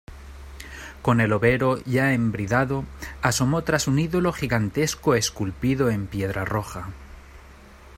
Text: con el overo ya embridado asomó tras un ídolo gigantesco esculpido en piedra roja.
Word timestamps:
con 1.03 1.21
el 1.21 1.31
overo 1.31 1.77
ya 1.85 2.15
embridado 2.15 2.85
asomó 3.21 3.63
tras 3.63 3.87
un 3.87 3.99
ídolo 3.99 4.33
gigantesco 4.33 5.13
esculpido 5.13 5.91
en 5.91 6.07
piedra 6.07 6.43
roja. 6.43 6.89